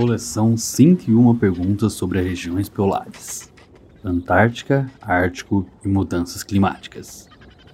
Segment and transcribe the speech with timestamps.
[0.00, 3.52] Coleção 101 perguntas sobre as regiões polares.
[4.02, 7.28] Antártica, Ártico e mudanças climáticas.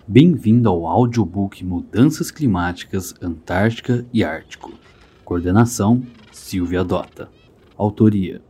[0.08, 4.72] Bem-vindo ao audiobook Mudanças Climáticas, Antártica e Ártico.
[5.24, 6.02] Coordenação:
[6.32, 7.30] Silvia Dota.
[7.78, 8.42] Autoria: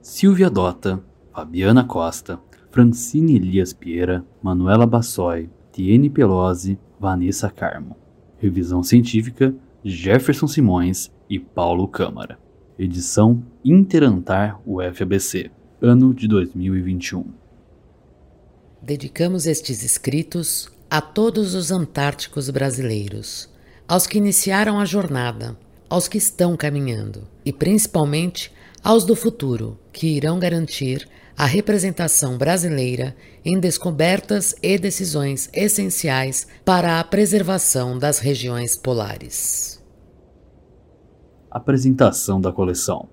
[0.00, 1.02] Silvia Dota,
[1.34, 2.38] Fabiana Costa,
[2.70, 7.96] Francine Elias Pieira, Manuela Bassoi, Tiene Pelosi, Vanessa Carmo.
[8.38, 12.43] Revisão científica: Jefferson Simões e Paulo Câmara.
[12.76, 15.48] Edição Interantar UFABC,
[15.80, 17.24] ano de 2021.
[18.82, 23.48] Dedicamos estes escritos a todos os antárticos brasileiros,
[23.86, 25.56] aos que iniciaram a jornada,
[25.88, 28.50] aos que estão caminhando e principalmente
[28.82, 33.14] aos do futuro, que irão garantir a representação brasileira
[33.44, 39.83] em descobertas e decisões essenciais para a preservação das regiões polares
[41.54, 43.08] apresentação da coleção.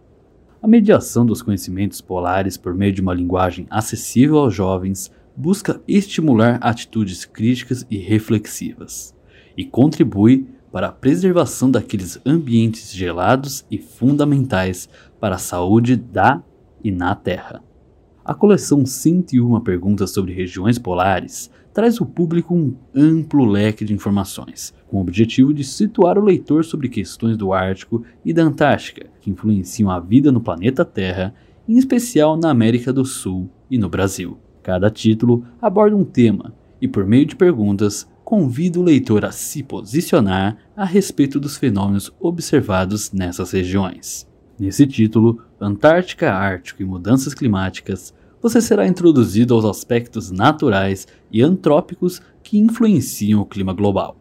[0.64, 6.58] A mediação dos conhecimentos polares por meio de uma linguagem acessível aos jovens busca estimular
[6.60, 9.16] atitudes críticas e reflexivas,
[9.56, 14.90] e contribui para a preservação daqueles ambientes gelados e fundamentais
[15.20, 16.42] para a saúde da
[16.84, 17.62] e na Terra.
[18.26, 24.74] A coleção 101 Perguntas sobre Regiões Polares traz ao público um amplo leque de informações,
[24.88, 29.30] com o objetivo de situar o leitor sobre questões do Ártico e da Antártica que
[29.30, 31.34] influenciam a vida no planeta Terra,
[31.68, 34.38] em especial na América do Sul e no Brasil.
[34.64, 39.62] Cada título aborda um tema e, por meio de perguntas, convida o leitor a se
[39.64, 44.28] posicionar a respeito dos fenômenos observados nessas regiões.
[44.60, 52.22] Nesse título, Antártica, Ártico e Mudanças Climáticas, você será introduzido aos aspectos naturais e antrópicos
[52.42, 54.18] que influenciam o clima global.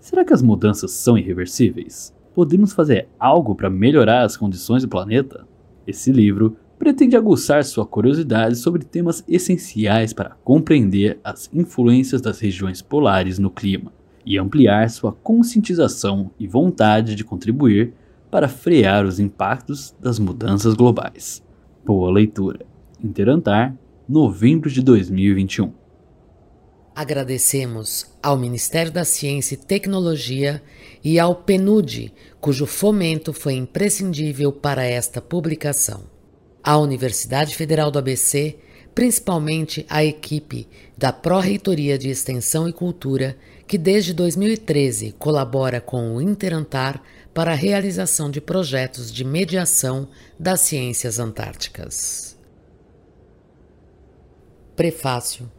[0.00, 2.14] Será que as mudanças são irreversíveis?
[2.34, 5.46] Podemos fazer algo para melhorar as condições do planeta?
[5.86, 12.80] Esse livro pretende aguçar sua curiosidade sobre temas essenciais para compreender as influências das regiões
[12.80, 13.92] polares no clima
[14.24, 17.92] e ampliar sua conscientização e vontade de contribuir
[18.30, 21.42] para frear os impactos das mudanças globais.
[21.84, 22.77] Boa leitura!
[23.02, 23.76] Interantar,
[24.08, 25.72] novembro de 2021.
[26.94, 30.60] Agradecemos ao Ministério da Ciência e Tecnologia
[31.04, 36.02] e ao PNUD, cujo fomento foi imprescindível para esta publicação.
[36.60, 38.58] À Universidade Federal do ABC,
[38.96, 40.66] principalmente à equipe
[40.96, 43.36] da Pró-Reitoria de Extensão e Cultura,
[43.68, 47.00] que desde 2013 colabora com o Interantar
[47.32, 52.37] para a realização de projetos de mediação das ciências antárticas.
[54.78, 55.50] Prefácio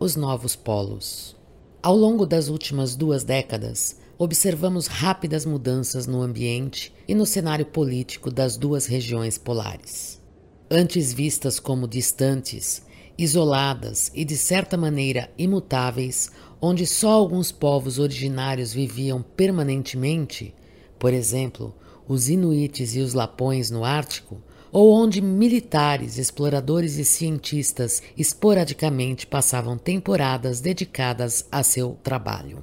[0.00, 1.36] Os Novos Polos
[1.80, 8.32] Ao longo das últimas duas décadas, observamos rápidas mudanças no ambiente e no cenário político
[8.32, 10.20] das duas regiões polares.
[10.68, 12.82] Antes vistas como distantes,
[13.16, 20.52] isoladas e de certa maneira imutáveis, onde só alguns povos originários viviam permanentemente,
[20.98, 21.72] por exemplo,
[22.08, 24.42] os Inuites e os Lapões no Ártico,
[24.72, 32.62] ou onde militares, exploradores e cientistas esporadicamente passavam temporadas dedicadas a seu trabalho.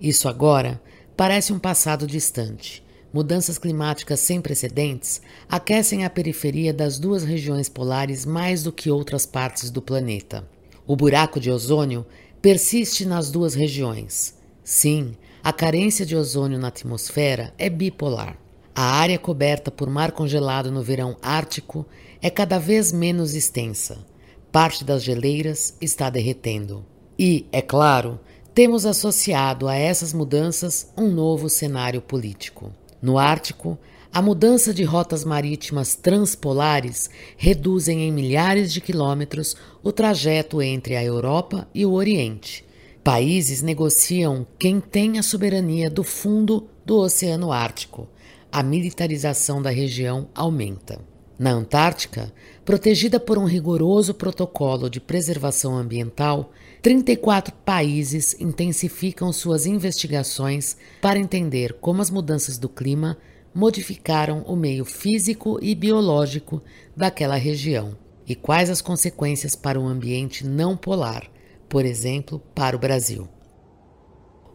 [0.00, 0.80] Isso agora
[1.16, 2.84] parece um passado distante.
[3.12, 9.24] Mudanças climáticas sem precedentes aquecem a periferia das duas regiões polares mais do que outras
[9.24, 10.48] partes do planeta.
[10.86, 12.04] O buraco de ozônio
[12.42, 14.34] persiste nas duas regiões.
[14.64, 18.36] Sim, a carência de ozônio na atmosfera é bipolar.
[18.76, 21.86] A área coberta por mar congelado no verão ártico
[22.20, 24.04] é cada vez menos extensa.
[24.50, 26.84] Parte das geleiras está derretendo.
[27.16, 28.18] E, é claro,
[28.52, 32.72] temos associado a essas mudanças um novo cenário político.
[33.00, 33.78] No Ártico,
[34.12, 41.04] a mudança de rotas marítimas transpolares reduzem em milhares de quilômetros o trajeto entre a
[41.04, 42.64] Europa e o Oriente.
[43.04, 48.08] Países negociam quem tem a soberania do fundo do Oceano Ártico
[48.54, 51.00] a militarização da região aumenta.
[51.36, 52.32] Na Antártica,
[52.64, 61.72] protegida por um rigoroso protocolo de preservação ambiental, 34 países intensificam suas investigações para entender
[61.80, 63.18] como as mudanças do clima
[63.52, 66.62] modificaram o meio físico e biológico
[66.96, 71.28] daquela região e quais as consequências para o ambiente não polar,
[71.68, 73.28] por exemplo, para o Brasil.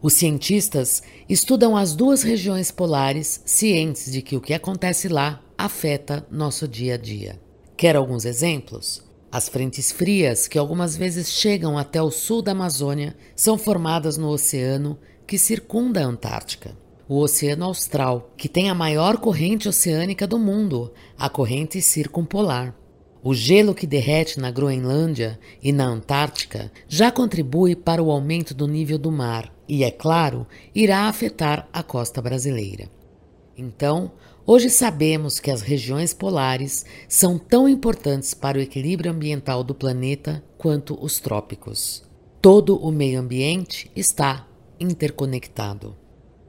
[0.02, 6.26] Os cientistas estudam as duas regiões polares, cientes de que o que acontece lá afeta
[6.30, 7.38] nosso dia a dia.
[7.76, 9.02] Quer alguns exemplos?
[9.30, 14.28] As frentes frias, que algumas vezes chegam até o sul da Amazônia, são formadas no
[14.28, 16.74] oceano que circunda a Antártica.
[17.06, 22.72] o Oceano Austral, que tem a maior corrente oceânica do mundo, a corrente circumpolar.
[23.20, 28.68] O gelo que derrete na Groenlândia e na Antártica já contribui para o aumento do
[28.68, 32.90] nível do mar e, é claro, irá afetar a costa brasileira.
[33.56, 34.10] Então,
[34.44, 40.42] hoje sabemos que as regiões polares são tão importantes para o equilíbrio ambiental do planeta
[40.58, 42.02] quanto os trópicos.
[42.42, 44.48] Todo o meio ambiente está
[44.80, 45.96] interconectado.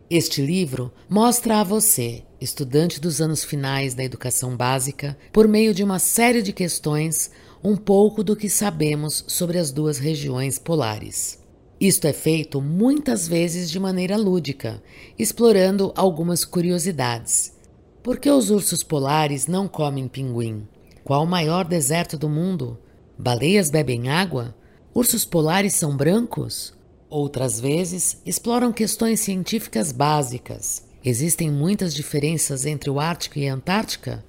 [0.09, 5.83] Este livro mostra a você, estudante dos anos finais da educação básica, por meio de
[5.83, 7.29] uma série de questões,
[7.63, 11.40] um pouco do que sabemos sobre as duas regiões polares.
[11.81, 14.83] Isto é feito muitas vezes de maneira lúdica,
[15.17, 17.57] explorando algumas curiosidades.
[18.03, 20.67] Por que os ursos polares não comem pinguim?
[21.03, 22.77] Qual o maior deserto do mundo?
[23.17, 24.53] Baleias bebem água?
[24.93, 26.71] Ursos polares são brancos?
[27.09, 30.85] Outras vezes, exploram questões científicas básicas.
[31.03, 34.23] Existem muitas diferenças entre o Ártico e a Antártica?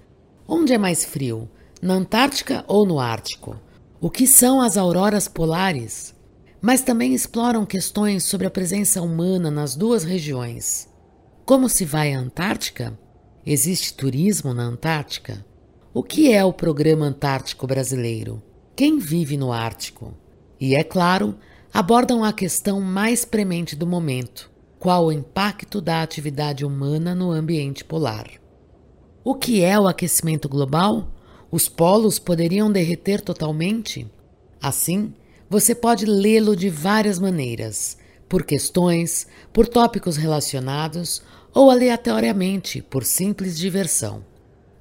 [0.49, 1.50] Onde é mais frio,
[1.82, 3.60] na Antártica ou no Ártico?
[4.00, 6.14] O que são as auroras polares?
[6.62, 10.88] Mas também exploram questões sobre a presença humana nas duas regiões.
[11.44, 12.97] Como se vai à Antártica?
[13.44, 15.44] Existe turismo na Antártica?
[15.93, 18.41] O que é o Programa Antártico Brasileiro?
[18.76, 20.14] Quem vive no Ártico?
[20.61, 21.37] E, é claro,
[21.75, 24.49] abordam a questão mais premente do momento:
[24.79, 28.29] qual o impacto da atividade humana no ambiente polar.
[29.25, 31.12] O que é o aquecimento global?
[31.50, 34.11] Os polos poderiam derreter totalmente?
[34.61, 35.12] Assim,
[35.52, 41.22] você pode lê-lo de várias maneiras, por questões, por tópicos relacionados
[41.52, 44.25] ou aleatoriamente, por simples diversão.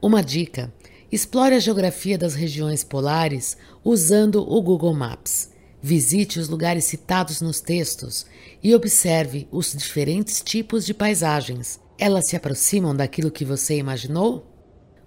[0.02, 0.74] Uma dica:
[1.12, 5.52] explore a geografia das regiões polares usando o Google Maps.
[5.82, 8.26] Visite os lugares citados nos textos
[8.64, 11.82] e observe os diferentes tipos de paisagens.
[12.00, 14.50] Elas se aproximam daquilo que você imaginou?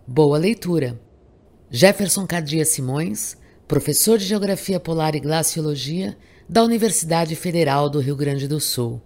[0.07, 1.01] Boa leitura!
[1.71, 6.17] Jefferson Cadia Simões, professor de Geografia Polar e Glaciologia
[6.47, 9.01] da Universidade Federal do Rio Grande do Sul.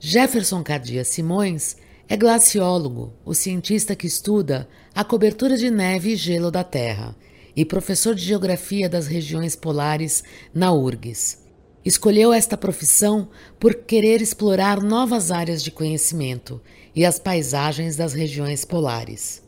[0.00, 1.76] Jefferson Cadia Simões
[2.08, 7.14] é glaciólogo, o cientista que estuda a cobertura de neve e gelo da Terra
[7.54, 11.44] e professor de Geografia das regiões polares na URGS.
[11.84, 13.28] Escolheu esta profissão
[13.60, 16.60] por querer explorar novas áreas de conhecimento
[16.96, 19.43] e as paisagens das regiões polares.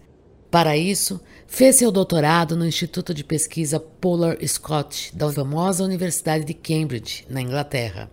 [0.50, 6.54] Para isso, fez seu doutorado no Instituto de Pesquisa Polar Scott da famosa Universidade de
[6.54, 8.10] Cambridge, na Inglaterra.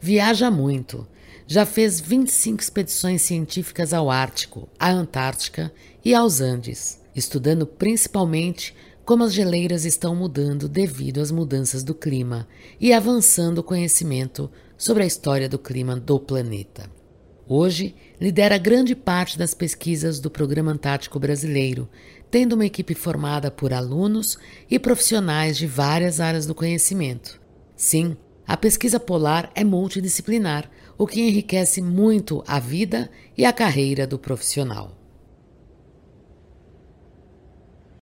[0.00, 1.06] Viaja muito.
[1.46, 5.72] Já fez 25 expedições científicas ao Ártico, à Antártica
[6.02, 12.48] e aos Andes, estudando principalmente como as geleiras estão mudando devido às mudanças do clima
[12.80, 16.90] e avançando o conhecimento sobre a história do clima do planeta.
[17.46, 21.88] Hoje, lidera grande parte das pesquisas do Programa Antártico Brasileiro,
[22.30, 24.38] tendo uma equipe formada por alunos
[24.70, 27.38] e profissionais de várias áreas do conhecimento.
[27.76, 34.06] Sim, a pesquisa polar é multidisciplinar, o que enriquece muito a vida e a carreira
[34.06, 35.03] do profissional.